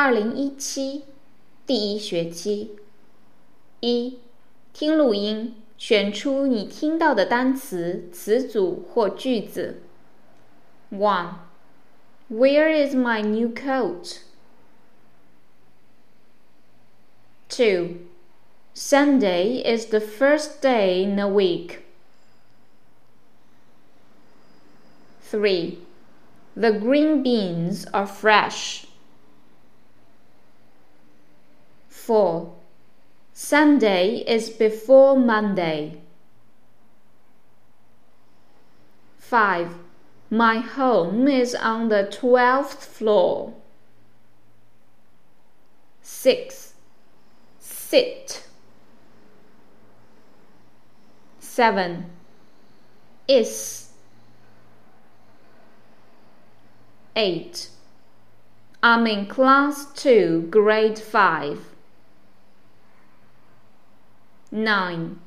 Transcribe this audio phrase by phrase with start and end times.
[0.00, 1.04] 二零一七
[1.66, 2.76] 第一学期。
[3.80, 4.18] 一、
[4.72, 9.82] 听录音，选出你听到的单词、词组或句子。
[10.90, 11.34] One.
[12.28, 14.20] Where is my new coat?
[17.48, 17.98] Two.
[18.74, 21.78] Sunday is the first day in a week.
[25.22, 25.78] Three.
[26.54, 28.86] The green beans are fresh.
[32.11, 32.53] 4.
[33.31, 36.01] Sunday is before Monday.
[39.17, 39.75] 5.
[40.29, 43.53] My home is on the 12th floor.
[46.01, 46.73] 6.
[47.59, 48.45] Sit.
[51.39, 52.05] 7.
[53.29, 53.91] Is.
[57.15, 57.69] 8.
[58.83, 61.71] I'm in class 2, grade 5.
[64.50, 65.18] 9.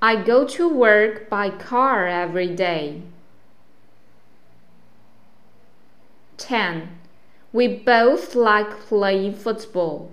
[0.00, 3.02] I go to work by car every day.
[6.36, 6.98] 10.
[7.52, 10.08] We both like playing football.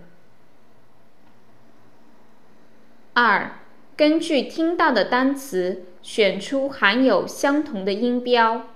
[3.13, 3.59] 二，
[3.95, 8.67] 根据听到的单词选出含有相同的音标。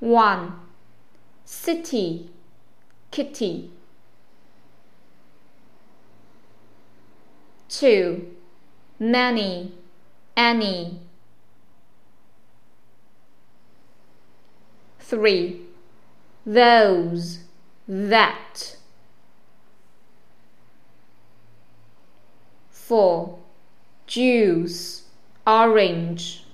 [0.00, 0.52] One,
[1.46, 2.28] city,
[3.12, 3.70] kitty.
[7.69, 8.35] Two,
[8.97, 9.73] many,
[10.35, 10.99] any.
[14.99, 15.61] Three,
[16.45, 17.39] those,
[17.87, 18.75] that.
[22.71, 23.37] Four,
[24.07, 25.03] juice,
[25.45, 26.45] orange.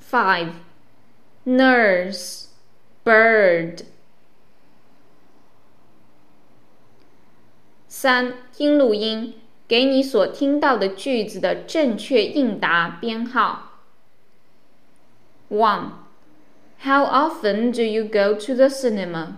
[0.00, 0.54] Five,
[1.46, 2.48] nurse,
[3.04, 3.82] bird.
[7.97, 9.35] 三、听录音，
[9.67, 13.79] 给你所听到的句子的正确应答编号。
[15.49, 15.91] One.
[16.79, 19.37] How often do you go to the cinema?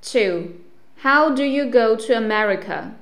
[0.00, 0.54] Two.
[1.02, 2.92] How do you go to America?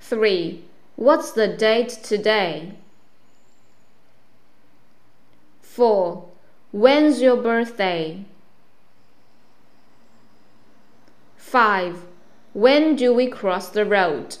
[0.00, 0.62] Three.
[0.96, 2.72] What's the date today?
[5.60, 6.30] Four.
[6.72, 8.24] When's your birthday?
[11.51, 12.05] 5.
[12.53, 14.37] When do we cross the road?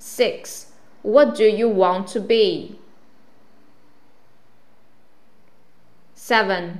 [0.00, 0.72] 6.
[1.02, 2.80] What do you want to be?
[6.16, 6.78] 7.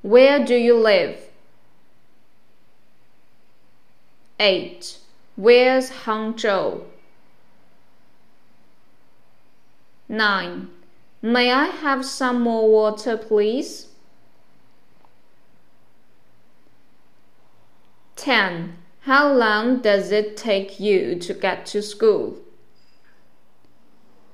[0.00, 1.28] Where do you live?
[4.40, 4.96] 8.
[5.36, 6.84] Where's Hangzhou?
[10.08, 10.70] 9.
[11.20, 13.88] May I have some more water, please?
[18.23, 18.77] 10.
[19.01, 22.37] How long does it take you to get to school?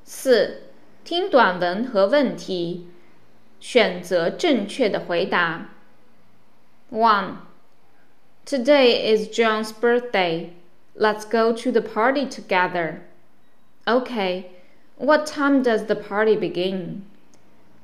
[0.03, 0.61] 四、
[1.03, 2.88] 听短文和问题，
[3.59, 5.69] 选择正确的回答。
[6.91, 7.38] One.
[8.45, 10.50] Today is John's birthday.
[10.95, 13.01] Let's go to the party together.
[13.85, 14.51] Okay.
[14.97, 17.01] What time does the party begin?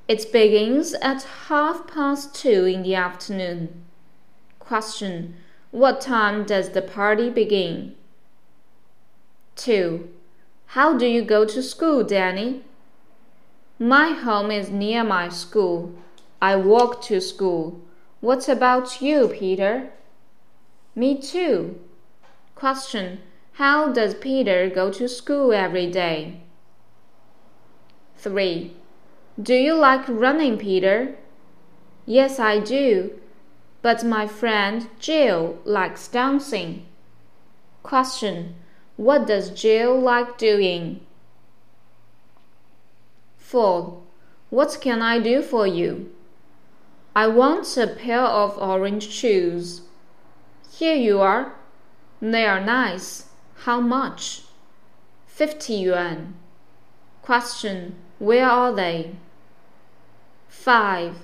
[0.07, 3.85] It begins at half past two in the afternoon.
[4.59, 5.35] Question.
[5.70, 7.96] what time does the party begin?
[9.56, 10.08] 2.
[10.66, 12.62] How do you go to school, Danny?
[13.78, 15.94] My home is near my school.
[16.40, 17.80] I walk to school.
[18.20, 19.90] What about you, Peter?
[20.94, 21.80] Me too.
[22.54, 23.20] Question.
[23.54, 26.40] How does Peter go to school every day?
[28.18, 28.72] 3.
[29.40, 31.16] Do you like running, Peter?
[32.06, 33.18] Yes, I do
[33.86, 36.84] but my friend Jill likes dancing.
[37.84, 38.56] Question
[38.96, 41.06] What does Jill like doing?
[43.38, 44.02] 4.
[44.50, 46.12] What can I do for you?
[47.14, 49.82] I want a pair of orange shoes.
[50.72, 51.54] Here you are.
[52.20, 53.26] They are nice.
[53.66, 54.42] How much?
[55.28, 56.34] 50 yuan.
[57.22, 59.14] Question Where are they?
[60.48, 61.18] 5.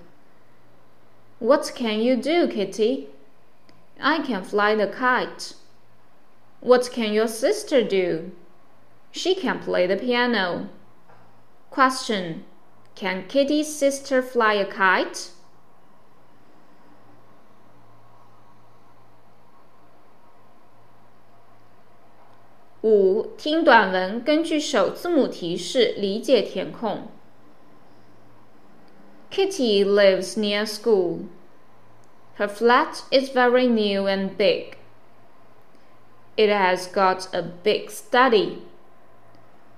[1.41, 3.09] What can you do, Kitty?
[4.01, 5.53] I can fly the kite.
[6.59, 8.31] What can your sister do?
[9.11, 10.69] She can play the piano.
[11.69, 12.43] Question
[12.95, 15.31] Can Kitty's sister fly a kite?
[22.83, 27.09] 五、听短文，根据首字母提示理解填空。
[29.32, 31.26] Kitty lives near school.
[32.34, 34.76] Her flat is very new and big.
[36.36, 38.62] It has got a big study.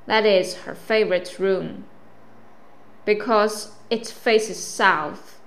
[0.06, 1.84] That is her favorite room
[3.04, 5.38] because it faces south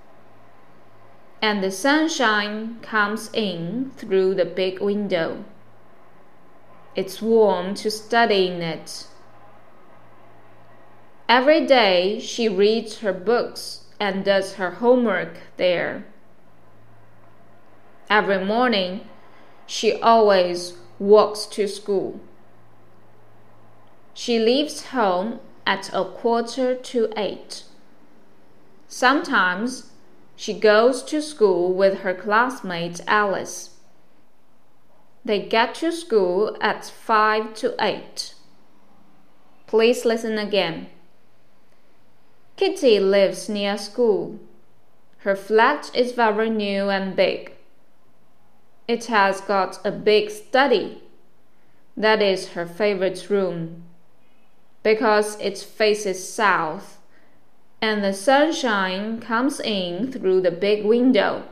[1.42, 5.44] and the sunshine comes in through the big window.
[6.96, 9.06] It's warm to study in it.
[11.28, 16.04] Every day she reads her books and does her homework there.
[18.10, 19.08] Every morning
[19.66, 22.20] she always walks to school.
[24.14, 27.64] She leaves home at a quarter to eight.
[28.88, 29.90] Sometimes
[30.34, 33.76] she goes to school with her classmate Alice.
[35.24, 38.34] They get to school at 5 to 8.
[39.66, 40.86] Please listen again.
[42.58, 44.40] Kitty lives near school.
[45.18, 47.52] Her flat is very new and big.
[48.88, 51.04] It has got a big study.
[51.96, 53.84] That is her favorite room
[54.82, 56.98] because it faces south
[57.80, 61.44] and the sunshine comes in through the big window.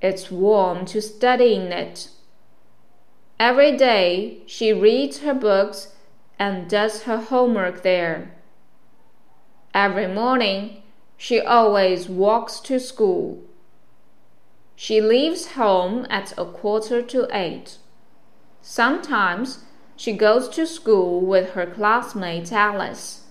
[0.00, 2.08] It's warm to study in it.
[3.40, 5.92] Every day she reads her books
[6.38, 8.37] and does her homework there.
[9.73, 10.83] Every morning
[11.17, 13.41] she always walks to school.
[14.75, 17.77] She leaves home at a quarter to eight.
[18.61, 19.65] Sometimes
[19.95, 23.21] she goes to school with her classmate Alice.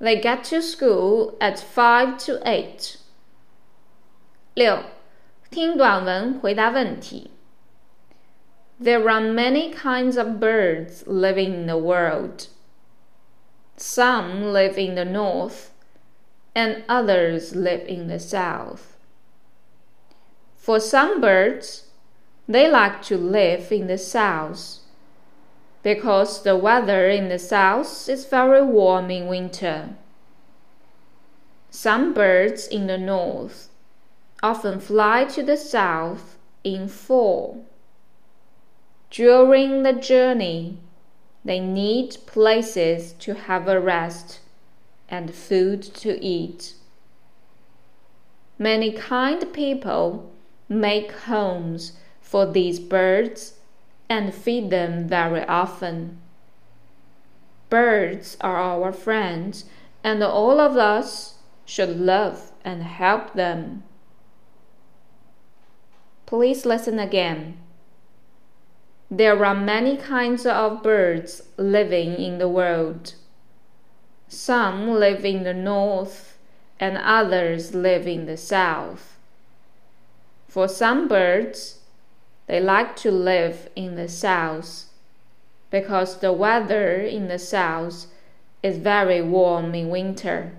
[0.00, 2.98] They get to school at five to eight.
[4.54, 4.82] 六，
[5.50, 7.30] 听短文回答问题。
[8.80, 12.48] There are many kinds of birds living in the world.
[13.75, 15.71] Some live in the north,
[16.55, 18.97] and others live in the south.
[20.55, 21.87] For some birds,
[22.47, 24.79] they like to live in the south
[25.81, 29.95] because the weather in the south is very warm in winter.
[31.69, 33.69] Some birds in the north
[34.41, 37.65] often fly to the south in fall.
[39.09, 40.77] During the journey,
[41.45, 44.39] they need places to have a rest
[45.09, 46.73] and food to eat.
[48.57, 50.31] Many kind people
[50.69, 53.55] make homes for these birds
[54.09, 56.19] and feed them very often.
[57.69, 59.65] Birds are our friends,
[60.03, 61.35] and all of us
[61.65, 63.83] should love and help them.
[66.25, 67.57] Please listen again.
[69.15, 73.13] There are many kinds of birds living in the world.
[74.27, 76.35] Some live in the north,
[76.79, 79.19] and others live in the south.
[80.47, 81.81] For some birds,
[82.47, 84.85] they like to live in the south
[85.69, 88.07] because the weather in the south
[88.63, 90.53] is very warm in winter.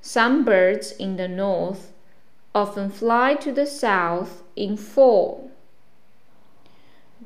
[0.00, 1.92] Some birds in the north
[2.54, 5.50] often fly to the south in fall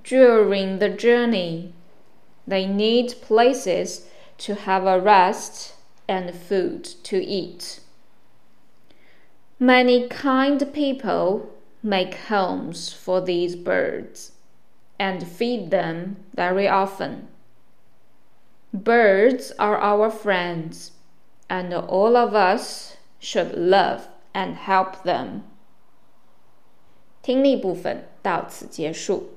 [0.03, 1.73] During the journey,
[2.45, 4.07] they need places
[4.39, 5.73] to have a rest
[6.07, 7.79] and food to eat.
[9.59, 11.49] Many kind people
[11.81, 14.33] make homes for these birds
[14.99, 17.27] and feed them very often.
[18.73, 20.91] Birds are our friends,
[21.49, 25.43] and all of us should love and help them.
[27.21, 29.29] 听力部分到此结束。